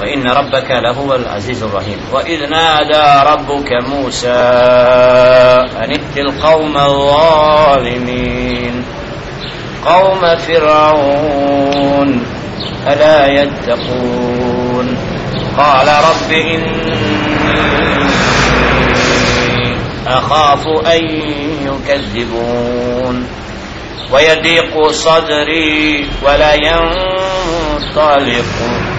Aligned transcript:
وإن 0.00 0.26
ربك 0.26 0.70
لهو 0.70 1.14
العزيز 1.14 1.62
الرحيم. 1.62 2.00
وإذ 2.12 2.50
نادى 2.50 3.30
ربك 3.30 3.72
موسى 3.88 4.28
أن 5.78 5.90
ائت 5.90 6.18
القوم 6.18 6.76
الظالمين. 6.76 8.84
قوم 9.86 10.36
فرعون 10.36 12.22
ألا 12.88 13.26
يتقون. 13.26 14.96
قال 15.58 15.88
رب 15.88 16.32
إني 16.32 16.98
أخاف 20.06 20.66
أن 20.86 21.22
يكذبون. 21.66 23.26
ويضيق 24.12 24.90
صدري 24.90 26.06
ولا 26.22 26.54
ينطلق 27.98 28.44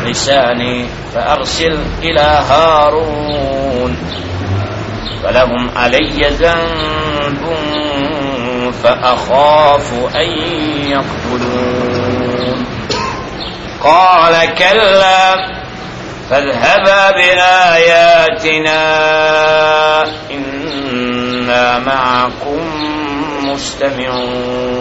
لساني 0.05 0.85
فأرسل 1.13 1.77
إلى 2.03 2.43
هارون 2.49 3.97
فلهم 5.23 5.69
علي 5.75 6.29
ذنب 6.29 7.43
فأخاف 8.83 9.93
أن 10.15 10.29
يقتلون. 10.91 12.65
قال 13.83 14.55
كلا 14.55 15.35
فاذهبا 16.29 17.11
بآياتنا 17.11 18.81
إنا 20.31 21.79
معكم 21.79 22.61
مستمعون. 23.43 24.79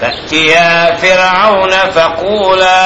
فأتيا 0.00 0.96
فرعون 0.96 1.70
فقولا 1.70 2.76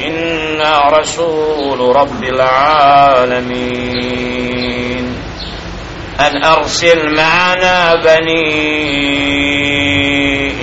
إنا 0.00 0.88
رسول 0.92 1.96
رب 1.96 2.24
العالمين. 2.24 3.98
أن 6.20 6.44
أرسل 6.44 7.14
معنا 7.16 7.94
بني 7.94 8.48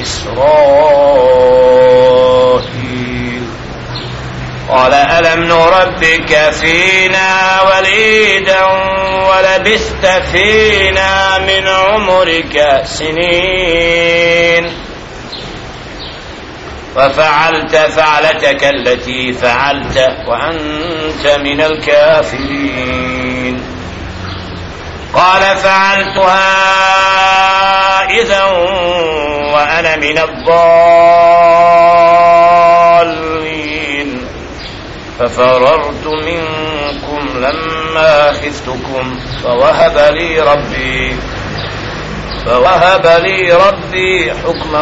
إسرائيل. 0.02 0.46
قال 4.70 4.94
ألم 4.94 5.44
نربك 5.44 6.50
فينا 6.52 7.62
وليدا 7.62 7.85
ولبثت 9.66 10.06
فينا 10.06 11.38
من 11.38 11.68
عمرك 11.68 12.82
سنين. 12.86 14.72
وفعلت 16.96 17.76
فعلتك 17.76 18.64
التي 18.64 19.34
فعلت 19.34 20.08
وأنت 20.28 21.28
من 21.44 21.62
الكافرين. 21.62 23.64
قال 25.14 25.58
فعلتها 25.58 26.52
إذا 28.22 28.44
وأنا 29.54 29.96
من 29.96 30.18
الضالين. 30.18 30.56
ففررت 35.20 36.05
لما 37.96 38.32
خفتكم 38.32 39.20
فوهب 39.44 39.98
لي 40.16 40.40
ربي 40.40 41.16
فوهب 42.46 43.06
لي 43.24 43.54
ربي 43.54 44.34
حكما 44.34 44.82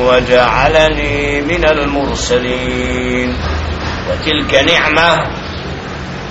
وجعلني 0.00 1.40
من 1.40 1.64
المرسلين. 1.64 3.36
وتلك 4.10 4.54
نعمة 4.54 5.26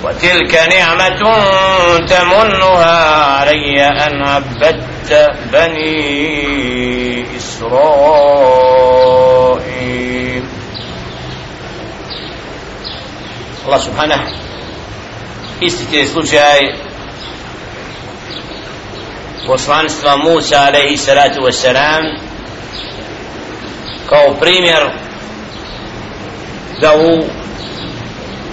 وتلك 0.04 0.54
نعمة 0.54 1.08
تمنها 2.06 3.24
علي 3.24 3.80
أن 3.86 4.22
عبدت 4.28 5.30
بني 5.52 7.24
إسرائيل. 7.36 7.68
الله 13.66 13.78
سبحانه 13.78 14.47
isti 15.60 16.06
slučaj 16.06 16.58
poslanstva 19.46 20.16
Musa 20.16 20.56
alaihi 20.66 20.96
salatu 20.96 21.40
wasalam 21.40 22.18
kao 24.08 24.34
primjer 24.40 24.90
da 26.80 26.94
u 26.94 27.24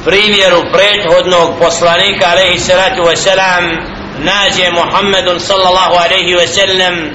primjeru 0.05 0.61
prethodnog 0.73 1.59
poslanika 1.59 2.25
alaihi 2.31 2.59
salatu 2.59 3.01
wasalam 3.01 3.63
nađe 4.17 4.71
Muhammedun 4.71 5.39
sallallahu 5.39 5.93
alaihi 5.93 6.35
wasallam 6.35 7.11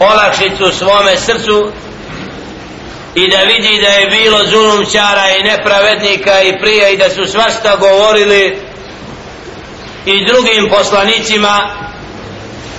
olakšicu 0.00 0.78
svome 0.78 1.16
srcu 1.16 1.72
i 3.14 3.30
da 3.30 3.38
vidi 3.38 3.82
da 3.82 3.88
je 3.88 4.06
bilo 4.06 4.38
zulumčara 4.46 5.24
i 5.38 5.42
nepravednika 5.42 6.42
i 6.42 6.58
prije 6.60 6.92
i 6.92 6.96
da 6.96 7.10
su 7.10 7.24
svašta 7.32 7.76
govorili 7.76 8.69
i 10.06 10.26
drugim 10.26 10.70
poslanicima 10.70 11.70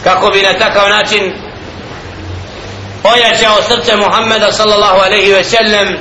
kako 0.03 0.29
bi 0.29 0.41
na 0.41 0.53
takav 0.53 0.89
način 0.89 1.33
ojačao 3.03 3.61
srce 3.61 3.95
Muhammeda 3.95 4.51
sallallahu 4.51 4.99
alaihi 5.05 5.33
ve 5.33 5.43
sellem 5.43 5.97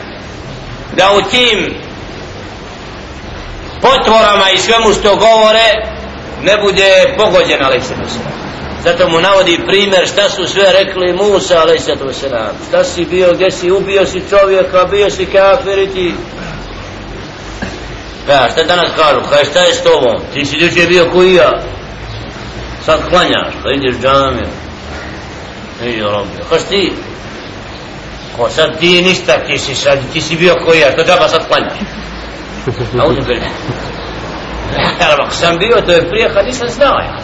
da 0.96 1.12
u 1.12 1.30
tim 1.30 1.74
potvorama 3.80 4.50
i 4.50 4.58
svemu 4.58 4.94
što 5.00 5.16
govore 5.16 5.68
ne 6.42 6.56
bude 6.62 7.14
pogođen 7.16 7.64
alaihi 7.64 7.84
sallam 7.84 8.40
zato 8.84 9.08
mu 9.08 9.20
navodi 9.20 9.60
primjer 9.66 10.08
šta 10.08 10.30
su 10.30 10.46
sve 10.46 10.72
rekli 10.72 11.12
Musa 11.12 11.60
alaihi 11.60 11.82
sallam 11.82 12.54
šta 12.68 12.84
si 12.84 13.04
bio, 13.04 13.32
gdje 13.32 13.50
si 13.50 13.70
ubio 13.70 14.06
si 14.06 14.22
čovjeka 14.30 14.84
bio 14.84 15.10
si 15.10 15.26
kafiriti 15.26 16.14
E, 18.28 18.32
ja, 18.32 18.48
šta 18.52 18.62
danas 18.64 18.90
kažu? 18.96 19.20
Kaj 19.30 19.44
šta 19.44 19.60
je 19.60 19.74
s 19.74 19.82
tobom? 19.82 20.22
Ti 20.34 20.44
si 20.44 20.56
juče 20.56 20.86
bio 20.86 21.10
koji 21.12 21.34
ja? 21.34 21.62
Sad 22.84 23.08
klanjaš, 23.08 23.54
pa 23.62 23.70
ideš 23.70 23.96
džamiju. 24.02 24.48
Ej, 25.82 26.02
robio. 26.02 26.44
Kaš 26.50 26.62
ti? 26.68 26.92
Ko 28.36 28.50
sad 28.50 28.78
ti 28.78 29.02
ništa, 29.02 29.32
ti 29.46 29.58
si 29.58 29.74
sad, 29.74 29.98
ti 30.12 30.20
si 30.20 30.36
bio 30.36 30.54
koji 30.66 30.80
ja, 30.80 30.96
to 30.96 31.04
džaba 31.04 31.28
sad 31.28 31.46
klanjaš. 31.48 31.78
A 33.00 33.06
uzim 33.06 33.24
bilje. 33.26 33.48
Ja, 35.00 35.16
ako 35.18 35.34
sam 35.34 35.58
bio, 35.58 35.80
to 35.86 35.92
je 35.92 36.08
prije 36.08 36.30
kad 36.34 36.46
nisam 36.46 36.68
znao 36.68 36.98
ja. 36.98 37.18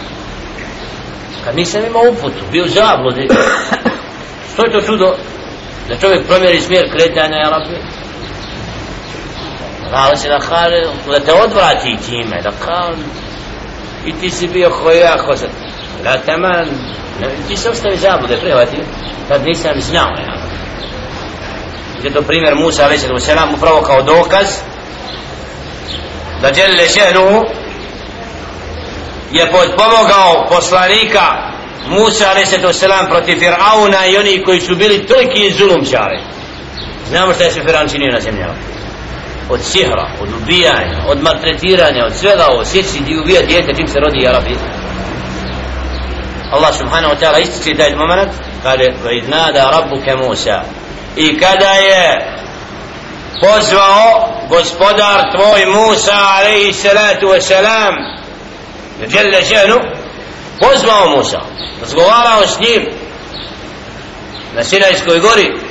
Kad 1.45 1.57
nisam 1.57 1.85
imao 1.87 2.03
uputu, 2.11 2.45
bio 2.53 2.67
zabludi. 2.67 3.29
Što 4.53 4.67
je 4.67 4.73
to 4.73 4.87
čudo? 4.87 5.17
Da 5.89 5.97
čovjek 5.97 6.27
promjeri 6.27 6.61
smjer 6.61 6.91
kretanja, 6.93 7.37
ja 7.37 7.51
rabbi. 7.51 7.96
Allah 9.93 10.19
se 10.19 10.29
da 10.29 10.39
kaže, 10.39 10.83
da 11.07 11.21
te 11.21 11.33
odvrati 11.33 11.97
time, 12.07 12.43
da 12.43 12.51
kao 12.65 12.93
i 14.07 14.13
ti 14.13 14.31
si 14.31 14.49
bio 14.49 14.71
koji 14.71 14.99
ja 14.99 15.17
hoćem. 15.27 15.49
La 16.05 16.17
taman, 16.17 16.69
ti 17.49 17.57
se 17.57 17.71
ostavi 17.71 17.97
zabude, 17.97 18.37
prihvati, 18.37 18.77
tad 19.29 19.45
nisam 19.45 19.81
znao, 19.81 20.09
ja. 20.09 20.37
Je 22.03 22.13
to 22.13 22.23
primjer 22.23 22.55
Musa, 22.55 22.85
alaih 22.85 23.01
sallam, 23.01 23.55
upravo 23.55 23.81
kao 23.81 24.03
dokaz, 24.03 24.47
da 26.43 26.51
Đelle 26.51 26.89
Šehnu 26.89 27.43
je 29.33 29.51
podpomogao 29.51 30.47
poslanika 30.49 31.53
Musa, 31.89 32.25
a.s. 32.31 32.85
protiv 33.09 33.39
Fir'auna 33.39 34.13
i 34.13 34.17
oni 34.17 34.43
koji 34.45 34.61
su 34.61 34.77
bili 34.77 35.07
toliki 35.07 35.55
zulumčari. 35.59 36.21
Znamo 37.09 37.35
šta 37.35 37.45
je 37.45 37.51
se 37.51 37.61
Firan 37.67 37.89
činio 37.89 38.13
na 38.13 38.21
zemljama 38.21 38.76
od 39.50 39.60
sihra, 39.62 40.12
od 40.22 40.30
ubijanja, 40.42 40.98
od 41.08 41.24
maltretiranja, 41.24 42.06
od 42.06 42.16
svega 42.16 42.46
ovo, 42.48 42.66
sjeći 42.66 43.00
di 43.00 43.20
ubija 43.20 43.42
djete 43.42 43.74
čim 43.78 43.88
se 43.88 44.00
rodi 44.00 44.28
Arabi. 44.28 44.56
Allah 46.52 46.78
subhanahu 46.78 47.14
wa 47.14 47.20
ta'ala 47.20 47.40
ističe 47.40 47.78
taj 47.78 47.96
moment, 47.96 48.32
kaže, 48.64 48.86
وَإِذْ 49.04 49.24
نَادَ 49.30 49.56
رَبُّكَ 49.56 50.28
Musa. 50.28 50.64
I 51.16 51.40
kada 51.40 51.72
je 51.72 52.32
pozvao 53.42 54.34
gospodar 54.50 55.22
tvoj 55.36 55.66
Musa, 55.66 56.18
alaihi 56.38 56.74
salatu 56.74 57.28
wa 57.28 57.42
salam, 57.42 57.94
jelle 59.10 59.46
šenu, 59.46 59.80
pozvao 60.60 61.18
Musa, 61.18 61.40
razgovarao 61.82 62.48
s 62.48 62.60
njim, 62.60 62.86
na 64.56 64.64
Sinajskoj 64.64 65.20
gori, 65.20 65.65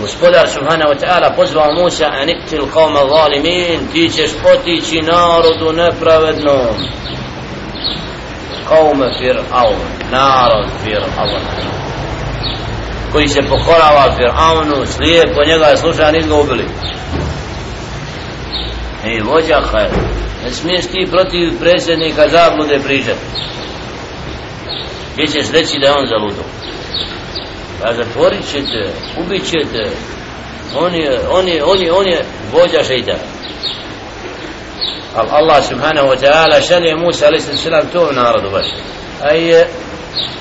gospodar 0.00 0.48
subhanahu 0.48 0.90
wa 0.92 0.98
ta'ala 0.98 1.36
pozvao 1.36 1.72
Musa 1.72 2.06
an 2.06 2.28
iqtil 2.28 2.66
qawma 2.74 3.08
zalimin 3.08 3.88
ti 3.92 4.10
ćeš 4.10 4.30
potići 4.42 5.02
narodu 5.02 5.72
nepravednom 5.72 6.74
qawma 8.68 9.08
fir'aun 9.20 9.78
narod 10.10 10.68
fir'aun 10.84 11.40
koji 13.12 13.28
se 13.28 13.40
pokorava 13.42 14.16
fir'aunu 14.18 14.86
slijepo 14.86 15.44
njega 15.46 15.76
sluša 15.76 16.10
nis 16.10 16.26
ga 16.26 16.34
ubili 16.34 16.64
i 19.04 19.20
vođa 19.20 19.60
hajr. 19.72 19.90
Ne 20.44 20.50
smiješ 20.50 20.86
ti 20.86 21.08
protiv 21.10 21.58
predsjednika 21.60 22.28
zablude 22.28 22.80
pričati. 22.84 23.20
Gdje 25.14 25.26
ćeš 25.26 25.52
reći 25.52 25.78
da 25.78 25.86
je 25.86 25.92
on 25.92 26.06
zaludo? 26.06 26.42
Pa 27.82 27.94
zatvorit 27.94 28.50
ćete, 28.50 28.90
ubit 29.20 29.44
ćete. 29.44 29.90
On 30.78 30.94
je, 30.94 31.20
on 31.30 31.48
je, 31.48 31.64
on 31.64 31.82
je, 31.82 31.92
on 31.92 32.06
je 32.06 32.24
vođa 32.52 32.84
šeitana. 32.84 33.18
Ali 35.16 35.28
Allah 35.30 35.64
subhanahu 35.64 36.08
wa 36.08 36.16
ta'ala 36.16 36.68
šalje 36.68 36.96
Musa 36.96 37.26
alaihi 37.26 37.56
sallam 37.56 37.86
to 37.92 38.12
narodu 38.12 38.50
baš. 38.50 38.66
A 39.22 39.30
je 39.30 39.68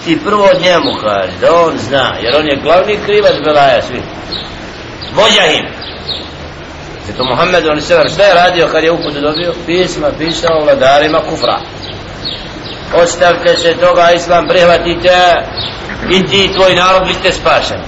ti 0.06 0.20
prvo 0.24 0.50
njemu 0.62 0.92
kaže 1.04 1.32
da 1.42 1.56
on 1.56 1.78
zna, 1.78 2.18
jer 2.22 2.36
on 2.36 2.48
je 2.48 2.60
glavni 2.64 3.00
krivac 3.06 3.36
Belaja 3.44 3.82
svi. 3.82 4.02
Vođa 5.14 5.46
im. 5.58 5.66
Zato 7.08 7.24
Muhammed 7.24 7.68
on 7.68 7.82
sallam 7.82 8.10
šta 8.10 8.24
je 8.24 8.34
radio 8.34 8.68
kad 8.68 8.84
je 8.84 8.92
uputu 8.92 9.22
dobio? 9.22 9.54
Pisma 9.66 10.08
pisao 10.18 10.64
vladarima 10.64 11.20
kufra. 11.30 11.60
Ostavite 13.04 13.58
se 13.58 13.74
toga, 13.74 14.12
Islam 14.12 14.48
prihvatite 14.48 15.18
i 16.10 16.28
ti 16.28 16.54
tvoj 16.56 16.76
narod 16.76 17.08
biste 17.08 17.32
spašeni. 17.32 17.84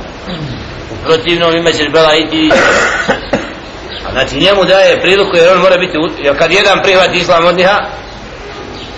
U 0.92 1.06
protivnom 1.06 1.56
ima 1.56 1.72
ćeš 1.72 1.88
Bela 1.92 2.16
i 2.16 2.30
ti 2.30 2.52
A 4.08 4.12
znači 4.12 4.38
njemu 4.38 4.66
daje 4.66 5.02
priliku 5.02 5.36
jer 5.36 5.54
on 5.54 5.62
mora 5.62 5.78
biti, 5.78 5.98
jer 6.24 6.38
kad 6.38 6.52
jedan 6.52 6.82
prihvati 6.84 7.18
islam 7.18 7.46
od 7.46 7.58
njiha, 7.58 7.78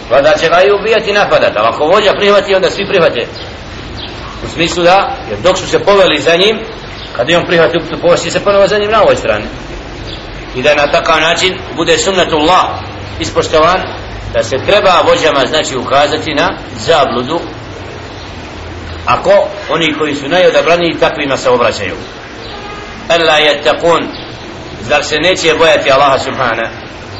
pa 0.09 0.21
da 0.21 0.33
će 0.37 0.49
ga 0.49 0.61
i 0.61 0.71
ubijati 0.71 1.09
i 1.09 1.13
napadati. 1.13 1.57
Ali 1.57 1.67
ako 1.67 1.85
vođa 1.85 2.13
prihvati, 2.13 2.55
onda 2.55 2.69
svi 2.69 2.87
prihvate. 2.87 3.27
U 4.45 4.47
smislu 4.47 4.83
da, 4.83 5.15
jer 5.29 5.39
dok 5.39 5.57
su 5.57 5.67
se 5.67 5.79
poveli 5.79 6.21
za 6.21 6.35
njim, 6.35 6.59
kad 7.15 7.29
je 7.29 7.37
on 7.37 7.45
prihvati 7.45 7.77
uputu, 7.77 8.01
povesti 8.01 8.31
se 8.31 8.43
ponovo 8.43 8.67
za 8.67 8.77
njim 8.77 8.91
na 8.91 9.01
ovoj 9.01 9.15
strani. 9.15 9.45
I 10.55 10.63
da 10.63 10.75
na 10.75 10.91
takav 10.91 11.21
način 11.21 11.57
bude 11.75 11.97
sunnatullah 11.97 12.65
ispoštovan, 13.19 13.81
da 14.33 14.43
se 14.43 14.57
treba 14.65 15.01
vođama 15.07 15.45
znači 15.47 15.75
ukazati 15.77 16.33
na 16.33 16.57
zabludu 16.77 17.39
ako 19.09 19.47
oni 19.69 19.93
koji 19.97 20.15
su 20.15 20.29
najodabraniji 20.29 20.99
takvima 20.99 21.37
se 21.37 21.49
obraćaju. 21.49 21.95
Alla 23.09 23.37
yattaqun. 23.39 24.07
Zar 24.81 25.03
se 25.03 25.17
neće 25.19 25.55
bojati 25.57 25.91
Allaha 25.91 26.19
subhana? 26.19 26.69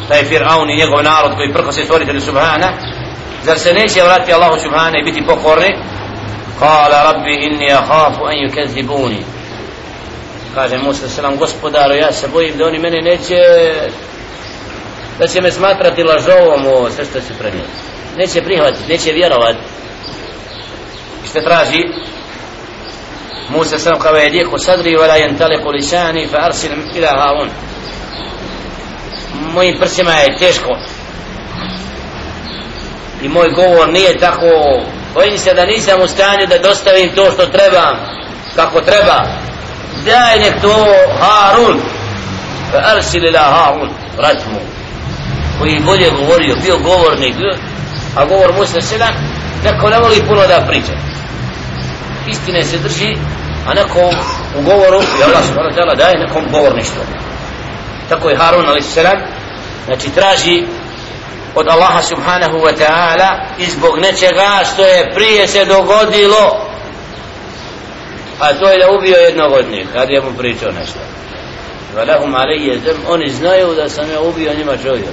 Taj 0.08 0.24
Fir'aun 0.24 0.74
i 0.74 0.78
njegov 0.78 1.04
narod 1.04 1.36
koji 1.36 1.54
prko 1.54 1.72
se 1.72 1.84
stvoritelju 1.84 2.22
subhana? 2.22 2.74
Zar 3.44 3.60
se 3.60 3.74
neće 3.74 4.02
vratiti 4.02 4.34
Allahu 4.34 4.60
subhana 4.60 5.00
i 5.00 5.04
biti 5.04 5.26
pokorni? 5.26 5.78
Kala 6.60 7.04
rabbi 7.04 7.34
inni 7.46 7.72
ahafu 7.72 8.26
an 8.26 8.36
yukazzibuni. 8.36 9.22
Kaže 10.56 10.78
Musa 10.78 11.10
selam 11.10 11.38
gospodaru 11.38 11.94
ja 11.96 12.12
se 12.12 12.28
bojim 12.28 12.58
da 12.58 12.66
oni 12.66 12.80
mene 12.80 13.02
neće 13.02 13.36
da 15.20 15.28
će 15.28 15.42
me 15.42 15.52
smatrati 15.52 16.04
lažovom 16.04 16.66
o 16.68 16.90
sve 16.90 17.06
što 17.06 17.22
se 17.22 17.34
prenio 17.40 17.64
neće 18.18 18.42
prihvatiti, 18.42 18.92
neće 18.92 19.12
vjerovati 19.12 19.60
što 21.30 21.42
traži? 21.42 21.84
Musa 23.50 23.78
sam 23.78 24.00
kao 24.00 24.16
je 24.16 24.30
djeko 24.30 24.58
sadri 24.58 24.96
vela 24.96 25.16
jentale 25.16 25.56
lisani 25.74 26.28
fa 26.28 26.38
arsil 26.38 26.72
ila 26.96 27.10
haun 27.10 27.50
mojim 29.54 29.76
prsima 29.80 30.12
je 30.12 30.38
teško. 30.38 30.78
I 33.22 33.30
moj 33.30 33.50
govor 33.50 33.90
nije 33.90 34.20
tako. 34.20 34.82
Bojim 35.14 35.38
se 35.38 35.54
da 35.54 35.66
nisam 35.66 36.02
u 36.02 36.08
stanju 36.08 36.48
da 36.48 36.70
dostavim 36.70 37.10
to 37.16 37.32
što 37.32 37.46
trebam 37.46 37.98
kako 38.56 38.82
treba. 38.82 39.26
Daj 40.06 40.40
nek 40.40 40.62
to 40.62 40.86
Harun. 41.20 41.80
Fa 42.72 42.78
arsil 42.96 43.26
ila 43.26 43.40
Harun. 43.40 43.90
Vrat 44.18 44.46
mu. 44.52 44.60
Koji 45.60 45.80
bolje 45.86 46.10
govorio, 46.10 46.56
bio 46.64 46.78
govornik 46.78 47.36
a 48.16 48.26
govor 48.26 48.54
Musa 48.54 48.82
sedak 48.82 49.14
tako 49.64 49.90
ne 49.90 50.00
voli 50.00 50.24
puno 50.28 50.42
da 50.48 50.66
priča 50.68 50.94
istine 52.30 52.64
se 52.64 52.78
drži 52.78 53.18
a 53.68 53.74
nekom 53.74 54.16
u 54.60 54.62
govoru 54.62 55.02
i 55.20 55.24
Allah 55.24 55.44
subhanahu 55.48 55.76
ta'ala 55.76 55.96
daje 55.96 56.20
nekom 56.20 56.44
govorništvo 56.52 57.04
tako 58.10 58.30
je 58.30 58.38
Harun 58.38 58.70
a.s. 58.70 58.98
znači 59.86 60.10
traži 60.10 60.64
od 61.56 61.68
Allaha 61.68 62.02
subhanahu 62.02 62.58
wa 62.58 62.74
ta'ala 62.78 63.30
i 63.58 63.66
zbog 63.66 64.00
nečega 64.00 64.64
što 64.74 64.86
je 64.86 65.12
prije 65.16 65.48
se 65.48 65.66
dogodilo 65.66 66.70
a 68.40 68.54
to 68.54 68.70
je 68.70 68.78
da 68.78 68.92
ubio 68.92 69.16
jednog 69.16 69.52
od 69.54 69.72
njih 69.72 69.88
kad 69.94 70.10
je 70.10 70.22
mu 70.22 70.38
pričao 70.38 70.72
nešto 70.72 71.00
Valahum 71.96 72.36
alaije 72.36 72.80
zem 72.80 72.98
oni 73.08 73.30
znaju 73.30 73.76
da 73.76 73.90
sam 73.90 74.12
ja 74.12 74.22
ubio 74.22 74.54
njima 74.54 74.78
čovjeka 74.78 75.10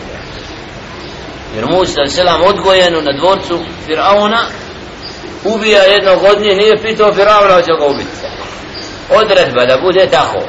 jer 1.56 1.66
Musa 1.66 2.06
selam 2.06 2.42
odgojen 2.42 3.04
na 3.04 3.12
dvorcu 3.12 3.60
Firauna 3.86 4.44
ubija 5.45 5.83
jednog 5.83 6.23
od 6.23 6.41
njih 6.41 6.57
nije 6.57 6.81
pitao 6.81 7.13
Firauna 7.13 7.53
hoće 7.53 7.71
ga 7.79 7.85
ubiti 7.85 8.09
odredba 9.09 9.65
da 9.65 9.81
bude 9.81 10.07
tako 10.11 10.41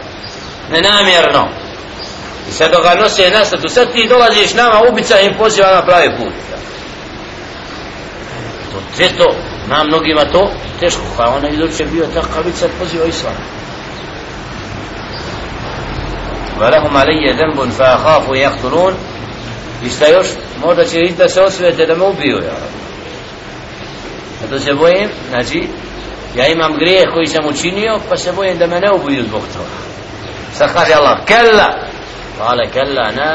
nenamjerno 0.71 1.49
i 2.49 2.53
sad 2.53 2.71
dok 2.71 2.83
ga 2.83 2.95
nose 2.95 3.31
nastatu 3.31 3.69
sad 3.69 3.93
ti 3.93 4.09
dolaziš 4.09 4.55
nama 4.55 4.83
ubica 4.91 5.21
im 5.21 5.35
poziva 5.39 5.75
na 5.75 5.83
pravi 5.83 6.17
put 6.17 6.33
to 8.73 8.79
sve 8.97 9.09
to 9.09 9.35
na 9.69 9.85
mnogima 9.85 10.25
to 10.25 10.51
teško 10.81 11.03
pa 11.17 11.31
ona 11.37 11.49
iduće 11.49 11.85
bio 11.85 12.07
takav 12.15 12.49
i 12.49 12.53
sad 12.53 12.71
poziva 12.79 13.05
islam 13.07 13.35
ولهم 16.61 16.97
علي 16.97 17.33
ذنب 17.33 17.71
فأخاف 17.71 18.29
يقتلون 18.29 18.95
i 19.83 19.91
šta 19.91 20.07
još 20.07 20.27
možda 20.61 20.85
će 20.85 21.01
i 21.01 21.13
da 21.13 21.29
se 21.29 21.43
osvijete 21.43 21.87
da 21.87 21.95
me 21.95 22.05
ubiju 22.05 22.37
ja. 22.37 22.76
zato 24.50 24.64
se 24.64 24.74
bojim 24.74 25.10
znači 25.30 25.68
ja 26.36 26.48
imam 26.48 26.78
grijeh 26.78 27.10
koji 27.14 27.28
sam 27.28 27.46
učinio 27.46 28.00
pa 28.10 28.18
se 28.18 28.32
bojim 28.32 28.58
da 28.58 28.68
me 28.68 28.80
ne 28.80 28.92
ubiju 28.92 29.24
zbog 29.24 29.42
toga. 29.54 29.78
Sad 30.54 30.74
kaže 30.74 30.94
Allah 30.94 31.18
kella. 31.26 31.74
Kale 32.38 32.68
kella 32.74 33.12
ne 33.12 33.32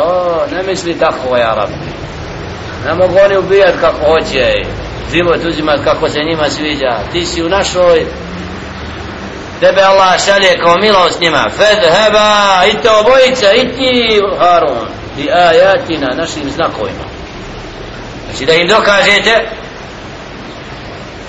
o, 0.00 0.46
ne 0.52 0.62
misli 0.62 0.98
tako 0.98 1.36
ja 1.36 1.54
rabbi. 1.54 1.74
ne 2.86 2.94
mogu 2.94 3.18
oni 3.24 3.36
ubijat 3.36 3.74
kako 3.80 4.06
hoće 4.06 4.52
život 5.12 5.44
uzimat 5.48 5.80
kako 5.84 6.08
se 6.08 6.18
njima 6.20 6.50
sviđa. 6.50 6.98
Ti 7.12 7.26
si 7.26 7.42
u 7.42 7.48
našoj. 7.48 8.06
Tebe 9.60 9.82
Allah 9.82 10.24
šalje 10.24 10.58
kao 10.62 10.76
milost 10.76 11.20
njima. 11.20 11.50
Fed 11.56 11.78
heba 11.78 12.62
i 12.66 12.82
te 12.82 12.90
obojica 12.90 13.52
i 13.52 13.68
ti 13.68 14.20
Harun 14.38 14.88
i 15.18 15.30
ajatina 15.30 16.08
našim 16.16 16.50
znakovima. 16.50 17.04
Znači 18.24 18.46
da 18.46 18.52
im 18.52 18.68
dokažete 18.68 19.48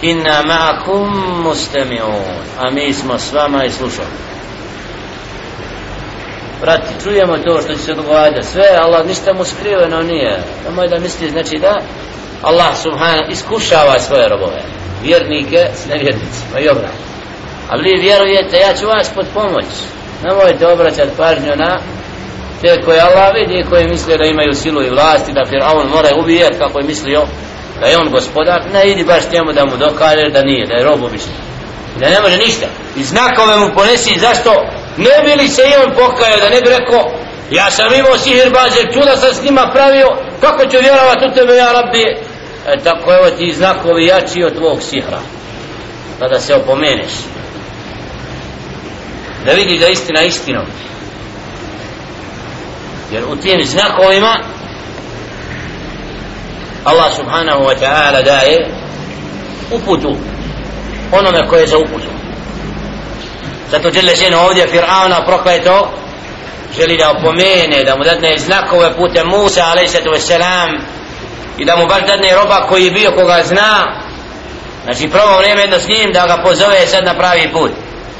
inna 0.09 0.41
ma'akum 0.43 1.09
mustami'un. 1.43 2.35
A 2.59 2.71
mi 2.71 2.93
smo 2.93 3.17
s 3.17 3.33
vama 3.33 3.65
i 3.65 3.71
slušamo 3.71 4.25
Brati, 6.61 7.03
čujemo 7.03 7.37
to 7.37 7.61
što 7.61 7.73
će 7.73 7.79
se 7.79 7.93
događa 7.93 8.41
sve, 8.41 8.63
Allah 8.79 9.07
ništa 9.07 9.33
mu 9.33 9.43
skriveno 9.43 10.01
nije. 10.01 10.39
Nemoj 10.65 10.87
da 10.87 10.99
misli, 10.99 11.29
znači 11.29 11.57
da 11.57 11.81
Allah 12.41 12.77
subhanahu 12.83 13.31
iskušava 13.31 13.99
svoje 13.99 14.29
robove. 14.29 14.61
Vjernike 15.03 15.67
s 15.75 15.85
nevjernicima 15.85 16.59
i 16.59 16.69
obrat 16.69 16.91
Ali 17.69 17.83
vi 17.83 18.01
vjerujete, 18.01 18.57
ja 18.57 18.73
ću 18.73 18.87
vas 18.87 19.09
pod 19.15 19.25
pomoć. 19.33 19.65
Nemojte 20.23 20.67
obraćati 20.67 21.17
pažnju 21.17 21.55
na 21.55 21.79
te 22.61 22.81
koje 22.85 23.01
Allah 23.01 23.33
vidi 23.33 23.59
i 23.59 23.69
koji 23.69 23.87
misle 23.87 24.17
da 24.17 24.25
imaju 24.25 24.53
silu 24.53 24.83
i 24.83 24.89
vlasti 24.89 25.33
da 25.33 25.45
Fir'aun 25.51 25.89
mora 25.95 26.09
ubijati 26.23 26.57
kako 26.57 26.79
je 26.79 26.85
mislio 26.85 27.21
da 27.79 27.85
je 27.87 27.97
on 27.97 28.11
gospodar, 28.11 28.61
ne 28.73 28.91
idi 28.91 29.03
baš 29.03 29.23
njemu 29.33 29.53
da 29.53 29.65
mu 29.65 29.77
dokaže 29.77 30.29
da 30.29 30.41
nije, 30.41 30.67
da 30.67 30.73
je 30.73 30.83
rob 30.83 31.03
obični. 31.03 31.33
Da 31.99 32.09
ne 32.09 32.21
može 32.21 32.37
ništa. 32.37 32.65
I 32.95 33.03
znakove 33.03 33.55
mu 33.57 33.73
ponesi, 33.75 34.19
zašto 34.19 34.51
ne 34.97 35.15
bi 35.25 35.41
li 35.41 35.49
se 35.49 35.61
i 35.61 35.75
on 35.83 35.91
pokajao, 35.95 36.39
da 36.39 36.49
ne 36.49 36.61
bi 36.61 36.69
rekao, 36.69 37.11
ja 37.51 37.71
sam 37.71 37.93
imao 37.93 38.17
sihir 38.17 38.49
baze, 38.49 38.81
čuda 38.93 39.17
sam 39.17 39.33
s 39.33 39.43
njima 39.43 39.71
pravio, 39.73 40.07
kako 40.41 40.65
ću 40.65 40.77
vjerovat 40.81 41.17
u 41.29 41.35
tebe, 41.35 41.55
ja 41.55 41.71
rabbi? 41.71 42.03
E, 42.67 42.79
tako 42.83 43.13
evo 43.13 43.29
ti 43.29 43.53
znakovi 43.53 44.05
jači 44.05 44.43
od 44.43 44.57
tvog 44.57 44.81
sihra. 44.81 45.19
Pa 46.19 46.25
Kada 46.25 46.39
se 46.39 46.55
opomeneš. 46.55 47.11
Da 49.45 49.51
vidi 49.51 49.79
da 49.79 49.87
istina 49.87 50.21
istinom. 50.21 50.65
Jer 53.11 53.23
u 53.23 53.35
tim 53.35 53.63
znakovima 53.63 54.35
Allah 56.84 57.16
subhanahu 57.16 57.62
wa 57.64 57.74
ta'ala 57.74 58.22
daje 58.22 58.68
uputu 59.70 60.16
onome 61.12 61.46
koje 61.48 61.60
je 61.60 61.66
za 61.66 61.78
uputu 61.78 62.10
zato 63.70 63.90
žele 63.90 64.16
žene 64.16 64.36
ovdje 64.36 64.66
Fir'auna 64.72 65.24
prokleto 65.26 65.90
želi 66.76 66.96
da 66.96 67.10
opomene 67.10 67.84
da 67.84 67.96
mu 67.96 68.04
dadne 68.04 68.38
znakove 68.38 68.96
putem 68.96 69.26
Musa 69.28 69.64
alaihissalatu 69.64 70.10
wassalam 70.10 70.80
i 71.58 71.64
da 71.64 71.76
mu 71.76 71.86
baš 71.86 72.02
dadne 72.06 72.34
roba 72.34 72.66
koji 72.68 72.84
je 72.84 72.90
bio 72.90 73.10
koga 73.10 73.42
zna 73.44 74.02
znači 74.84 75.08
prvo 75.08 75.38
vrijeme 75.38 75.60
jedno 75.60 75.78
s 75.78 75.88
njim 75.88 76.12
da 76.12 76.26
ga 76.26 76.42
pozove 76.42 76.86
sad 76.86 77.04
na 77.04 77.14
pravi 77.14 77.52
put 77.52 77.70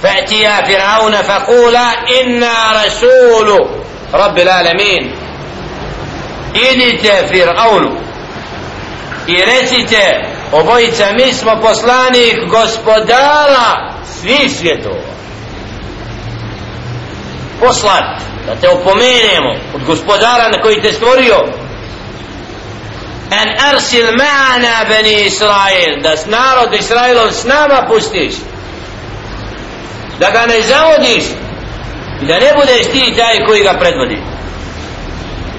فأتيا 0.03 0.63
فرعون 0.63 1.13
فقولا 1.13 1.89
إنا 2.23 2.85
رسول 2.85 3.69
رب 4.15 4.39
العالمين 4.39 5.15
idite 6.55 7.29
Fir'aunu 7.31 8.04
i 9.28 9.42
recite 9.46 10.24
obojica 10.52 11.06
mi 11.14 11.34
smo 11.34 11.62
poslanik 11.62 12.38
gospodara 12.50 13.94
svih 14.22 14.52
svjetova. 14.58 15.16
Poslat 17.60 18.22
da 18.46 18.56
te 18.56 18.70
opomenemo 18.70 19.56
od 19.74 19.84
gospodara 19.86 20.50
na 20.50 20.62
koji 20.62 20.82
te 20.82 20.94
stvorio. 20.94 21.36
En 23.32 23.74
arsil 23.74 24.06
ma'ana 24.06 24.90
bani 24.90 25.26
Israel 25.26 26.02
da 26.02 26.16
narod 26.26 26.74
Israelom 26.74 27.32
s 27.32 27.44
nama 27.44 27.88
pustiš. 27.88 28.36
Da 30.20 30.32
ga 30.32 30.46
ne 30.46 30.62
zavodiš 30.62 31.24
i 32.22 32.26
da 32.26 32.40
ne 32.40 32.54
budeš 32.56 32.92
ti 32.92 33.14
taj 33.18 33.46
koji 33.48 33.64
ga 33.64 33.74
predvodi. 33.80 34.35